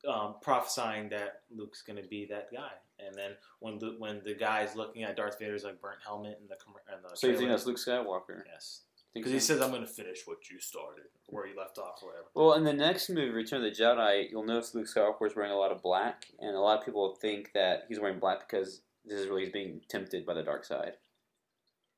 [0.06, 2.72] um, prophesying that Luke's going to be that guy.
[2.98, 6.50] And then when Luke, when the guy's looking at Darth Vader's like burnt helmet and
[6.50, 8.42] the com- and the So you think that's Luke Skywalker?
[8.52, 11.78] yes, Think because he says I'm going to finish what you started, where you left
[11.78, 12.26] off, or whatever.
[12.34, 15.52] Well, in the next movie, Return of the Jedi, you'll notice Luke Skywalker is wearing
[15.52, 18.82] a lot of black, and a lot of people think that he's wearing black because
[19.04, 20.94] this is really he's being tempted by the dark side.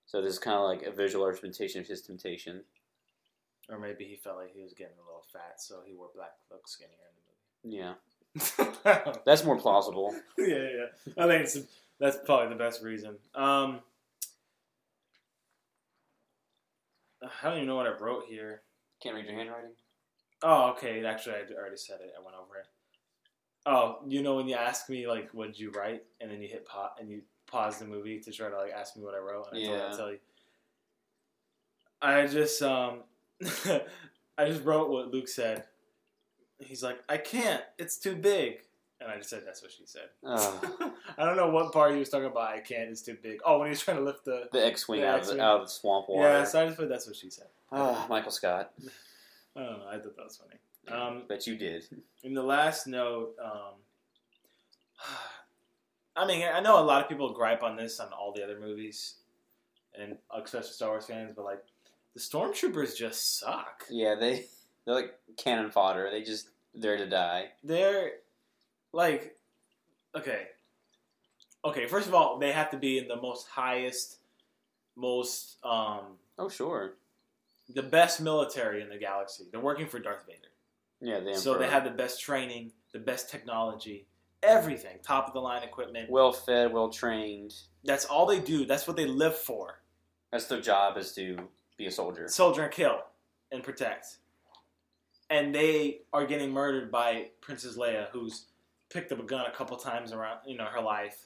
[0.06, 2.62] So this is kind of like a visual representation of his temptation.
[3.68, 6.32] Or maybe he felt like he was getting a little fat, so he wore black
[6.48, 6.96] to look skinnier
[7.62, 7.92] Yeah,
[8.34, 9.20] in the movie.
[9.24, 10.14] that's more plausible.
[10.38, 10.86] yeah, yeah.
[11.24, 11.58] I think it's,
[12.00, 13.16] that's probably the best reason.
[13.34, 13.80] Um,
[17.22, 18.62] I don't even know what I wrote here.
[19.02, 19.72] Can't read your handwriting.
[20.42, 21.04] Oh, okay.
[21.04, 22.12] Actually, I already said it.
[22.18, 22.66] I went over it.
[23.66, 26.48] Oh, you know when you ask me like, "What did you write?" and then you
[26.48, 29.18] hit pause and you pause the movie to try to like ask me what I
[29.18, 29.80] wrote, and I told.
[29.80, 30.18] I'll tell you.
[32.00, 33.00] I just um,
[34.38, 35.64] I just wrote what Luke said.
[36.58, 37.62] he's like, I can't.
[37.78, 38.60] It's too big.
[39.00, 40.08] And I just said that's what she said.
[40.26, 40.92] Ugh.
[41.18, 42.50] I don't know what part he was talking about.
[42.50, 42.90] I can't.
[42.90, 43.40] It's too big.
[43.46, 44.48] Oh, when he was trying to lift the.
[44.52, 45.36] the X-wing The out, Of X-wing.
[45.38, 46.28] the, out of the swamp water.
[46.28, 47.46] Yeah, so I just put that's what she said.
[47.72, 48.72] Ah, Michael Scott.
[49.56, 49.86] I don't know.
[49.88, 51.00] I thought that was funny.
[51.00, 51.84] Um, Bet you did.
[52.24, 53.74] in the last note, um,
[56.16, 58.58] I mean, I know a lot of people gripe on this on all the other
[58.60, 59.14] movies,
[59.98, 61.62] and especially Star Wars fans, but like
[62.14, 63.84] the stormtroopers just suck.
[63.88, 64.46] Yeah, they
[64.84, 66.08] they're like cannon fodder.
[66.10, 67.46] They just there to die.
[67.64, 68.12] They're
[68.92, 69.36] like,
[70.16, 70.46] okay,
[71.64, 71.86] okay.
[71.86, 74.18] First of all, they have to be in the most highest,
[74.96, 76.94] most um, Oh sure.
[77.74, 79.44] the best military in the galaxy.
[79.50, 80.38] They're working for Darth Vader.
[81.00, 84.06] Yeah, the So they have the best training, the best technology,
[84.42, 86.10] everything, top of the line equipment.
[86.10, 87.54] well fed, well trained.
[87.84, 88.66] That's all they do.
[88.66, 89.80] That's what they live for.
[90.32, 91.36] That's their job is to
[91.78, 92.28] be a soldier.
[92.28, 93.00] Soldier and kill
[93.50, 94.18] and protect.
[95.30, 98.46] And they are getting murdered by Princess Leia, who's
[98.90, 101.16] picked up a gun a couple times around, you know, her life,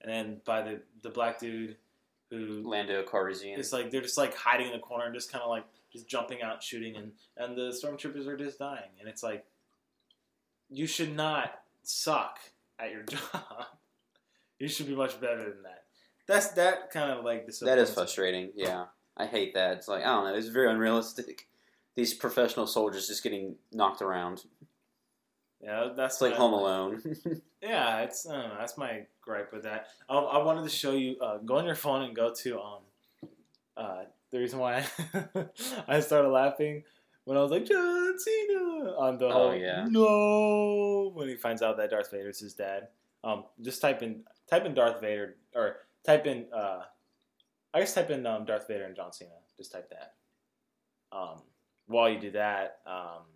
[0.00, 1.76] and then by the the black dude
[2.30, 3.58] who Lando Calrissian.
[3.58, 6.08] It's like they're just like hiding in the corner and just kind of like just
[6.08, 9.44] jumping out shooting and and the stormtroopers are just dying and it's like
[10.70, 12.40] you should not suck
[12.80, 13.66] at your job
[14.58, 15.84] you should be much better than that
[16.26, 18.50] that's that kind of like that is frustrating.
[18.54, 19.78] Yeah, I hate that.
[19.78, 20.34] It's like I don't know.
[20.34, 21.48] It's very unrealistic.
[21.94, 24.44] These professional soldiers just getting knocked around.
[25.64, 27.00] Yeah that's It's like Home Alone.
[27.62, 31.16] yeah it's I know, that's my gripe with that I, I wanted to show you
[31.20, 32.78] uh, go on your phone and go to um
[33.76, 34.84] uh the reason why
[35.88, 36.84] I started laughing
[37.24, 39.86] when I was like John Cena on the Oh, whole yeah.
[39.88, 42.88] no when he finds out that Darth Vader is his dad.
[43.22, 46.82] Um, just type in type in Darth Vader or type in uh,
[47.72, 49.30] I guess type in um, Darth Vader and John Cena.
[49.56, 50.14] Just type that.
[51.16, 51.40] Um,
[51.86, 53.33] while you do that, um, I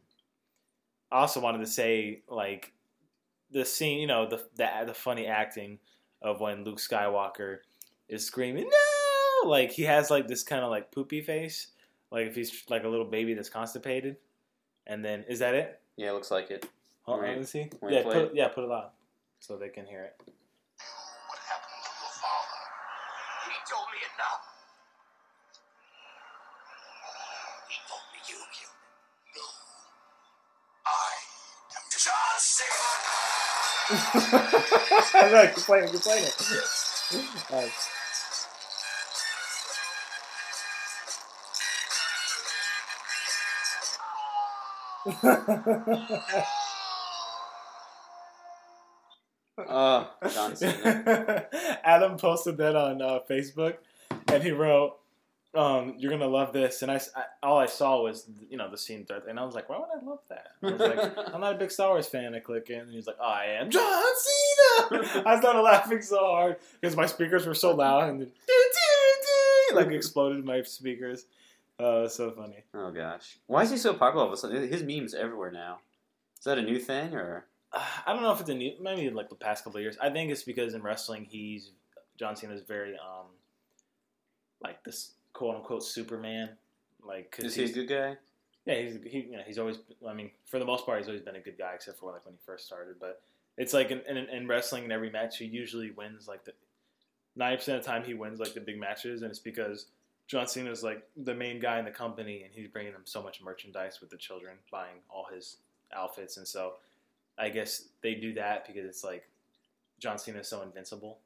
[1.11, 2.73] also wanted to say like
[3.51, 5.79] the scene, you know, the the the funny acting
[6.23, 7.59] of when Luke Skywalker
[8.09, 11.69] is screaming no, like he has like this kind of like poopy face,
[12.11, 14.17] like if he's like a little baby that's constipated.
[14.87, 15.81] And then is that it?
[15.97, 16.67] yeah, it looks like it.
[17.03, 17.71] Hold on, let me see.
[17.89, 18.87] Yeah, put, yeah, put it on
[19.41, 20.33] so they can hear it.
[35.15, 36.35] no, keep playing keep playing it.
[37.51, 37.73] Alright.
[49.67, 51.47] Oh, John Cena.
[51.85, 53.77] Adam posted that on uh, Facebook,
[54.29, 54.97] and he wrote,
[55.55, 58.79] um, "You're gonna love this." And I, I- all I saw was, you know, the
[58.79, 61.41] scene thread, and I was like, "Why would I love that?" I was like, "I'm
[61.41, 63.71] not a big Star Wars fan." I click in, and he's like, "Oh, "I am
[63.71, 64.03] John
[64.91, 68.33] Cena." I started laughing so hard because my speakers were so loud, and then
[69.75, 71.27] like exploded my speakers.
[71.79, 72.65] Oh, it so funny.
[72.75, 74.23] Oh gosh, why is he so popular?
[74.25, 74.67] All of a sudden?
[74.69, 75.79] His memes everywhere now.
[76.39, 77.47] Is that a new thing or?
[77.73, 79.97] Uh, I don't know if it's a new, maybe like the past couple of years.
[80.01, 81.73] I think it's because in wrestling, he's
[82.19, 83.27] John Cena's very um,
[84.63, 86.51] like this quote unquote Superman.
[87.07, 88.17] Like, Is he a good guy?
[88.67, 89.79] yeah, he's he, you know, he's always.
[90.07, 92.27] I mean, for the most part, he's always been a good guy, except for like
[92.27, 92.97] when he first started.
[93.01, 93.23] But
[93.57, 96.53] it's like in, in, in wrestling, in every match, he usually wins like the
[97.37, 99.87] ninety percent of the time he wins like the big matches, and it's because
[100.27, 103.41] John Cena's like the main guy in the company, and he's bringing them so much
[103.41, 105.59] merchandise with the children buying all his
[105.95, 106.75] outfits, and so
[107.39, 109.29] I guess they do that because it's like
[110.01, 111.21] John Cena is so invincible,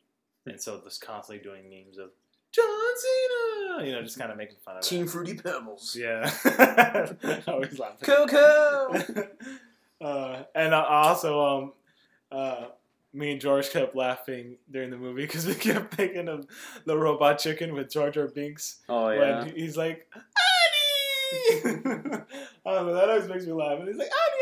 [0.45, 2.11] and so just constantly doing memes of
[2.53, 4.87] John Cena, you know, just kind of making fun of it.
[4.87, 5.97] Team Fruity Pebbles.
[5.99, 7.99] Yeah, I always laugh.
[8.01, 9.27] Coco.
[10.01, 11.73] uh, and I also, um,
[12.31, 12.67] uh,
[13.15, 16.47] me and George kept laughing during the movie because we kept thinking of
[16.85, 19.45] the robot chicken with Jar Jar Binks Oh yeah.
[19.45, 21.73] when he's like, Annie!
[22.67, 23.79] I don't know, that always makes me laugh.
[23.79, 24.42] And he's like, Annie!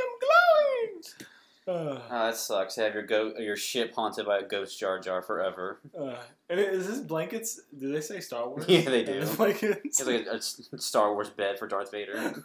[1.70, 2.74] Uh, Oh, that sucks.
[2.74, 5.78] To have your go your ship haunted by a ghost Jar Jar forever.
[5.98, 6.16] uh,
[6.48, 7.60] and is this blankets?
[7.78, 8.64] Do they say Star Wars?
[8.68, 9.24] Yeah, they do.
[9.36, 9.80] Blankets.
[9.84, 12.18] It's like a Star Wars bed for Darth Vader.
[12.20, 12.44] he's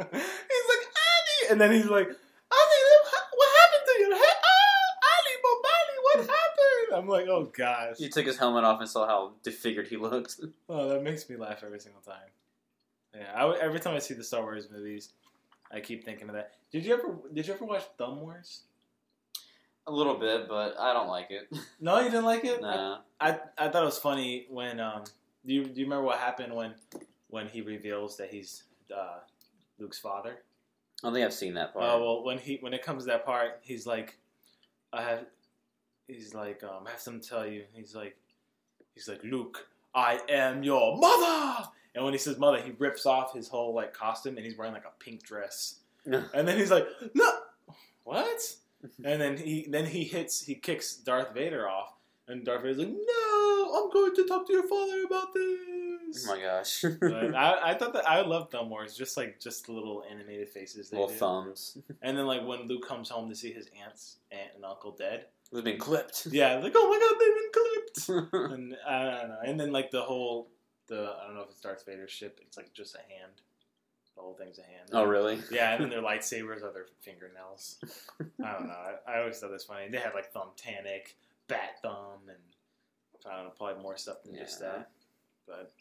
[0.00, 2.82] Annie, and then he's like, Annie,
[3.34, 4.36] what happened to your head?
[4.44, 6.96] Oh, Annie, Bobani, what happened?
[6.96, 7.98] I'm like, oh gosh.
[7.98, 10.40] He took his helmet off and saw how disfigured he looked.
[10.68, 12.16] Oh, that makes me laugh every single time.
[13.14, 15.10] Yeah, I every time I see the Star Wars movies,
[15.72, 16.52] I keep thinking of that.
[16.70, 18.62] Did you ever Did you ever watch Thumb Wars?
[19.88, 21.48] A little bit, but I don't like it.
[21.80, 22.60] No, you didn't like it.
[22.60, 22.98] Nah.
[23.20, 25.04] I, I I thought it was funny when um.
[25.44, 26.74] Do you Do you remember what happened when
[27.28, 29.18] when he reveals that he's uh,
[29.78, 30.38] Luke's father?
[31.02, 31.84] I don't think I've seen that part.
[31.86, 34.18] Oh well, when he when it comes to that part, he's like,
[34.92, 35.26] I have,
[36.08, 37.64] he's like, um, I have something to tell you.
[37.74, 38.16] He's like,
[38.94, 41.68] he's like, Luke, I am your mother.
[41.94, 44.74] And when he says mother, he rips off his whole like costume, and he's wearing
[44.74, 45.80] like a pink dress.
[46.04, 47.30] And then he's like, no,
[48.04, 48.38] what?
[49.02, 51.94] and then he then he hits he kicks Darth Vader off,
[52.28, 56.28] and Darth Vader's like, no, I'm going to talk to your father about this.
[56.28, 56.84] oh my gosh.
[57.00, 60.50] But I, I thought that I love Thumb Wars, just like just the little animated
[60.50, 61.18] faces they Little do.
[61.18, 61.78] thumbs.
[62.02, 65.26] And then like when Luke comes home to see his aunts, aunt and uncle dead.
[65.52, 66.26] It's been clipped.
[66.32, 68.52] Yeah, like oh my god, they've been clipped.
[68.52, 69.38] and I don't know.
[69.44, 70.48] And then like the whole
[70.88, 72.40] the I don't know if it's Darth Vader's ship.
[72.42, 73.32] It's like just a hand.
[74.16, 74.88] The whole thing's a hand.
[74.92, 75.38] oh really?
[75.50, 77.76] Yeah, and then their lightsabers are their fingernails.
[78.42, 78.74] I don't know.
[79.06, 79.88] I, I always thought this funny.
[79.88, 81.14] They had like Thumbtanic,
[81.48, 82.38] Bat Thumb, and
[83.30, 84.90] I don't know, probably more stuff than just that.
[85.46, 85.72] But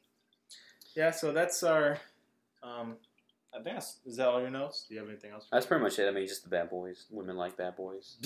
[0.96, 2.00] yeah, so that's our.
[2.62, 2.98] Um,
[3.54, 4.86] I think that's, is that all your notes?
[4.88, 5.48] Do you have anything else?
[5.50, 6.08] That's pretty much it.
[6.08, 7.06] I mean, just the bad boys.
[7.10, 8.18] Women like bad boys.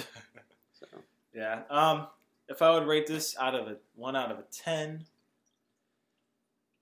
[0.79, 0.87] So
[1.33, 1.61] Yeah.
[1.69, 2.07] Um,
[2.47, 5.05] if I would rate this out of a one out of a ten,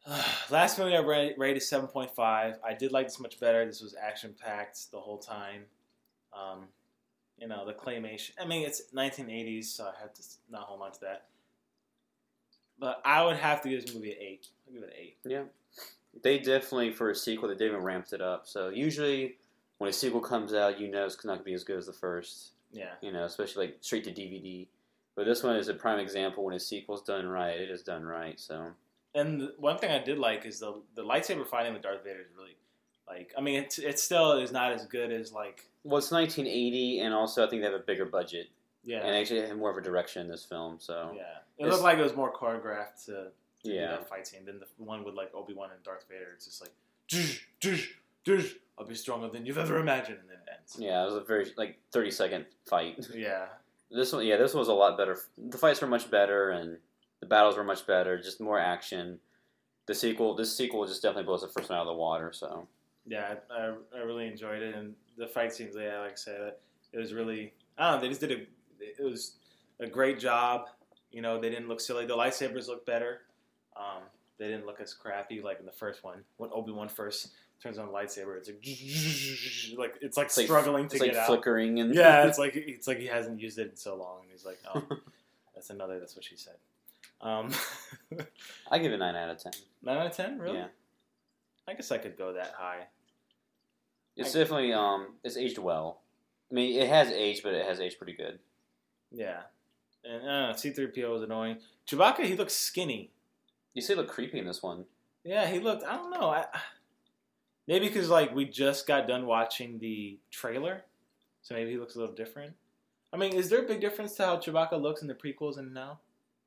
[0.50, 2.56] last movie I ra- rated seven point five.
[2.66, 3.66] I did like this much better.
[3.66, 5.64] This was action packed the whole time.
[6.34, 6.66] Um,
[7.38, 8.32] you know the claymation.
[8.42, 11.26] I mean, it's 1980s, so I have to not hold on to that.
[12.80, 14.48] But I would have to give this movie an eight.
[14.68, 15.18] I'll give it an eight.
[15.26, 15.44] yeah,
[16.24, 18.48] they definitely for a sequel they didn't even ramped it up.
[18.48, 19.38] So usually
[19.78, 21.94] when a sequel comes out, you know it's not gonna be as good as the
[21.94, 22.52] first.
[22.72, 22.92] Yeah.
[23.02, 24.68] You know, especially like straight to DVD.
[25.16, 27.60] But this one is a prime example when a sequel's done right.
[27.60, 28.40] It is done right.
[28.40, 28.68] So
[29.16, 32.28] And one thing I did like is the the lightsaber fighting with Darth Vader is
[32.38, 32.56] really
[33.08, 33.34] like.
[33.38, 35.64] I mean, it it still is not as good as like.
[35.84, 38.48] well, it's 1980, and also I think they have a bigger budget
[38.84, 39.00] Yeah.
[39.06, 40.78] and actually have more of a direction in this film.
[40.80, 41.22] So Yeah,
[41.58, 43.32] it It's- looked like it was more choreographed to, to
[43.64, 46.32] do yeah, that fight scene than the one with like Obi Wan and Darth Vader.
[46.36, 46.72] It's just like,
[47.10, 47.88] "Dzz, dzz, dzz,
[48.78, 50.76] I'll be stronger than you've ever imagined, and then ends.
[50.80, 53.08] yeah, it was a very like 30 second fight.
[53.16, 53.46] Yeah,
[53.90, 55.18] This one, yeah, this one was a lot better.
[55.38, 56.78] The fights were much better, and
[57.20, 58.22] the battles were much better.
[58.22, 59.20] Just more action.
[59.88, 62.32] The sequel, this sequel, just definitely blows the first one out of the water.
[62.34, 62.68] So
[63.06, 65.76] yeah, I, I, I really enjoyed it, and the fight scenes.
[65.80, 66.54] Yeah, like I said,
[66.94, 67.54] it was really.
[67.78, 68.02] I don't know.
[68.02, 68.36] They just did a.
[68.80, 69.38] It was
[69.80, 70.68] a great job.
[71.12, 72.06] You know, they didn't look silly.
[72.06, 73.22] The lightsabers looked better.
[73.76, 74.04] Um,
[74.38, 77.30] they didn't look as crappy like in the first one when Obi Wan first
[77.62, 78.38] turns on the lightsaber.
[78.38, 78.58] It's like
[79.78, 81.28] like it's like it's like struggling it's to like get out.
[81.28, 84.22] flickering and yeah, it's like it's like he hasn't used it in so long.
[84.24, 84.84] And he's like, oh,
[85.56, 86.00] that's another.
[86.00, 86.56] That's what she said.
[87.20, 87.52] Um,
[88.70, 89.54] I give it nine out of ten.
[89.82, 90.58] nine out of ten, really?
[90.60, 90.68] Yeah,
[91.68, 92.88] I guess I could go that high.
[94.16, 96.02] it's I- definitely um, it's aged well.
[96.52, 98.40] I mean, it has aged, but it has aged pretty good.
[99.12, 99.42] Yeah,
[100.04, 101.58] and uh, C three PO was annoying.
[101.90, 103.10] Chewbacca, he looks skinny.
[103.74, 104.86] You say look creepy in this one.
[105.24, 105.84] Yeah, he looked.
[105.84, 106.30] I don't know.
[106.30, 106.46] I,
[107.68, 110.84] maybe because like we just got done watching the trailer,
[111.42, 112.54] so maybe he looks a little different.
[113.14, 115.74] I mean, is there a big difference to how Chewbacca looks in the prequels and
[115.74, 116.00] now?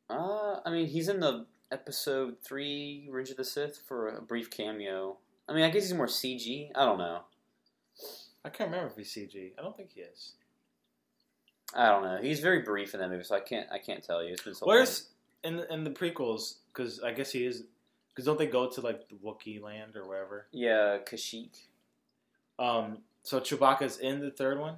[0.09, 4.51] Uh, I mean, he's in the episode three Revenge of the Sith for a brief
[4.51, 5.17] cameo.
[5.49, 6.71] I mean, I guess he's more CG.
[6.75, 7.23] I don't know.
[8.45, 9.53] I can't remember if he's CG.
[9.59, 10.33] I don't think he is.
[11.75, 12.19] I don't know.
[12.21, 13.69] He's very brief in that movie, so I can't.
[13.71, 14.33] I can't tell you.
[14.33, 14.77] It's been so long.
[14.77, 15.09] Where's
[15.45, 16.57] in the, in the prequels?
[16.73, 17.65] Because I guess he is.
[18.15, 20.47] Because don't they go to like the Wookiee land or wherever?
[20.53, 21.57] Yeah, Kashyyyk.
[22.59, 22.99] Um.
[23.23, 24.77] So Chewbacca's in the third one.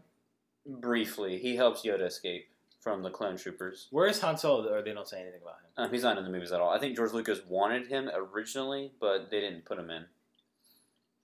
[0.66, 2.48] Briefly, he helps Yoda escape
[2.80, 3.88] from the clone troopers.
[3.90, 4.72] Where is Han Solo?
[4.72, 5.70] Or they don't say anything about him.
[5.76, 6.70] Um, he's not in the movies at all.
[6.70, 10.04] I think George Lucas wanted him originally, but they didn't put him in.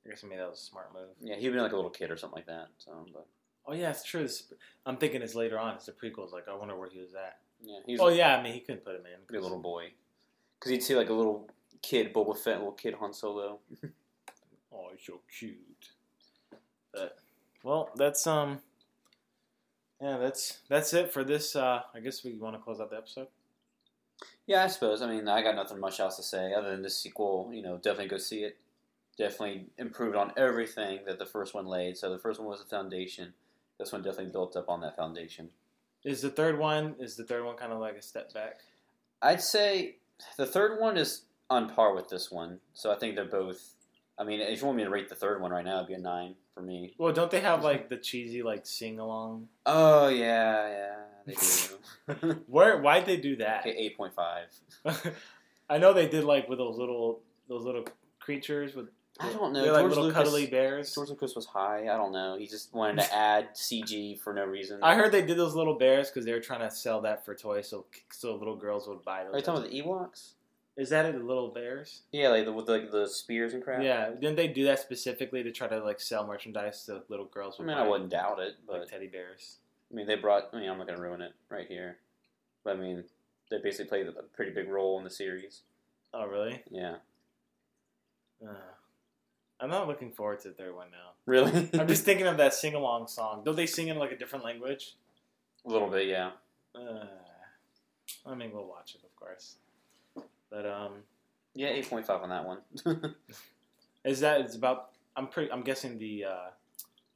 [0.07, 1.09] I guess maybe that was a smart move.
[1.21, 2.68] Yeah, he'd been like a little kid or something like that.
[2.79, 3.27] So, but
[3.68, 4.23] Oh yeah, it's true.
[4.23, 4.44] It's,
[4.87, 5.75] I'm thinking it's later on.
[5.75, 6.33] It's the prequels.
[6.33, 7.38] Like I wonder where he was at.
[7.62, 9.21] yeah, he's oh yeah, I mean he couldn't put him in.
[9.31, 9.90] be a little boy.
[10.59, 11.51] Because he'd see like a little
[11.83, 13.61] kid Boba Fett, little kid Han Solo.
[14.71, 15.57] Oh, he's so cute.
[16.93, 17.17] But
[17.62, 18.61] well, that's um.
[20.01, 21.57] Yeah, that's that's it for this.
[21.57, 23.29] Uh, I guess we want to close out the episode.
[24.47, 25.03] Yeah, I suppose.
[25.03, 27.51] I mean, I got nothing much else to say other than the sequel.
[27.53, 28.57] You know, definitely go see it.
[29.17, 31.96] Definitely improved on everything that the first one laid.
[31.96, 33.35] So the first one was the foundation.
[33.79, 35.50] This one definitely built up on that foundation.
[36.05, 36.94] Is the third one?
[37.00, 38.61] Is the third one kind of like a step back?
[39.21, 39.96] I'd say
[40.37, 42.59] the third one is on par with this one.
[42.75, 43.75] So I think they're both.
[44.19, 45.94] I mean, if you want me to rate the third one right now, it'd be
[45.94, 46.94] a nine for me.
[46.99, 49.49] Well, don't they have like the cheesy like sing along?
[49.65, 50.94] Oh yeah, yeah,
[51.27, 51.35] they
[52.15, 52.42] do.
[52.49, 52.79] Where?
[52.81, 53.61] Why'd they do that?
[53.61, 54.46] okay, eight point five.
[55.71, 57.85] I know they did like with those little those little
[58.19, 58.88] creatures with.
[59.21, 59.63] I don't know.
[59.63, 60.94] They're like George little Lucas- cuddly bears.
[60.94, 61.83] George Lucas was high.
[61.92, 62.37] I don't know.
[62.38, 64.79] He just wanted to add CG for no reason.
[64.81, 67.35] I heard they did those little bears because they were trying to sell that for
[67.35, 69.35] toys, so so little girls would buy those.
[69.35, 70.35] Are you talking about the Ewoks?
[70.79, 72.02] Is that it, the Little Bears?
[72.12, 73.83] Yeah, like the, with like the spears and crap.
[73.83, 74.10] Yeah.
[74.10, 77.56] Didn't they do that specifically to try to like sell merchandise to little girls?
[77.58, 79.56] I mean, I wouldn't doubt it, but like teddy bears.
[79.90, 80.50] I mean, they brought.
[80.52, 81.96] I mean, I'm not gonna ruin it right here,
[82.62, 83.02] but I mean,
[83.50, 85.62] they basically played a pretty big role in the series.
[86.14, 86.62] Oh, really?
[86.70, 86.96] Yeah,
[88.42, 88.52] Uh,
[89.60, 91.10] I'm not looking forward to the third one now.
[91.26, 91.68] really.
[91.74, 93.42] I'm just thinking of that sing along song.
[93.44, 94.94] Don't they sing in like a different language?
[95.66, 96.31] a little bit, yeah.
[96.74, 97.04] Uh,
[98.24, 99.56] I mean, we'll watch it, of course.
[100.51, 100.92] But um,
[101.55, 102.59] Yeah, eight point five on that one.
[104.05, 104.90] is that it's about?
[105.17, 105.51] I'm pretty.
[105.53, 106.51] I'm guessing the uh,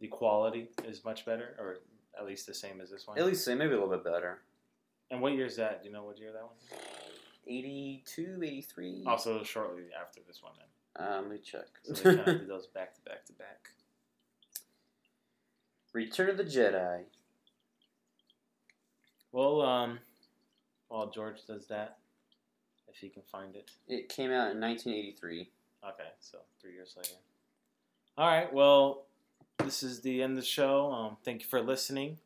[0.00, 1.78] the quality is much better, or
[2.18, 3.18] at least the same as this one.
[3.18, 4.40] At least same, maybe a little bit better.
[5.10, 5.82] And what year is that?
[5.82, 6.54] Do you know what year that one?
[6.70, 6.78] is?
[7.46, 9.04] 82, 83.
[9.06, 10.52] Also, shortly after this one.
[10.56, 11.06] Then.
[11.06, 11.66] Um, let me check.
[11.84, 13.68] So they kind of did those back to back to back.
[15.92, 17.02] Return of the Jedi.
[19.32, 19.98] Well, um,
[20.88, 21.98] while George does that,
[22.92, 23.70] if he can find it.
[23.88, 25.48] It came out in 1983.
[25.84, 27.14] Okay, so three years later.
[28.18, 29.04] All right, well,
[29.64, 30.90] this is the end of the show.
[30.92, 32.18] Um, thank you for listening.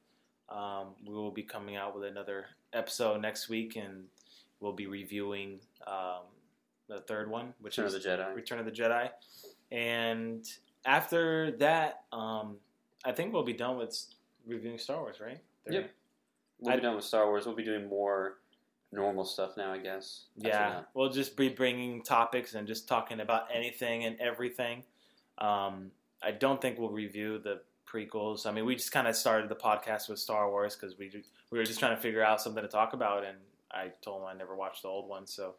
[0.49, 4.05] Um, we will be coming out with another episode next week, and
[4.61, 6.25] we'll be reviewing um,
[6.89, 8.35] the third one, which Return of is the Jedi.
[8.35, 9.11] Return of the Jedi.
[9.71, 10.45] And
[10.85, 12.57] after that, um,
[13.05, 13.97] I think we'll be done with
[14.47, 15.39] reviewing Star Wars, right?
[15.69, 15.91] Yep.
[16.61, 17.47] We'll I- be done with Star Wars.
[17.47, 18.39] We'll be doing more
[18.97, 20.25] normal stuff now, I guess.
[20.37, 24.83] Yeah, we'll just be bringing topics and just talking about anything and everything.
[25.39, 25.93] Um,
[26.23, 28.47] I don't think we'll review the prequels.
[28.47, 31.11] I mean, we just kind of started the podcast with Star Wars because we
[31.51, 33.37] we were just trying to figure out something to talk about, and
[33.71, 35.55] I told him I never watched the old one, so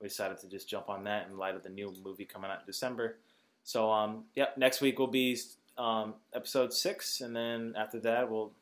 [0.00, 2.60] we decided to just jump on that in light of the new movie coming out
[2.60, 3.18] in December.
[3.62, 5.38] So, um, yep, next week will be
[5.78, 8.52] um, episode six, and then after that we'll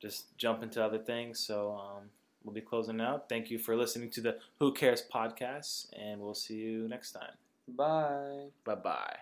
[0.00, 1.40] just jump into other things.
[1.40, 1.72] So.
[1.72, 2.10] Um,
[2.46, 3.28] we'll be closing out.
[3.28, 7.34] Thank you for listening to the Who Cares podcast, and we'll see you next time.
[7.68, 8.46] Bye.
[8.64, 9.16] Bye bye.